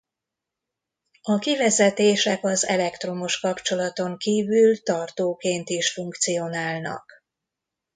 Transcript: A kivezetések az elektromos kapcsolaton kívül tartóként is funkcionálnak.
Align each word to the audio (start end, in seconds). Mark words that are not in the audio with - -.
A 1.21 1.37
kivezetések 1.37 2.43
az 2.43 2.67
elektromos 2.67 3.39
kapcsolaton 3.39 4.17
kívül 4.17 4.83
tartóként 4.83 5.69
is 5.69 5.93
funkcionálnak. 5.93 7.11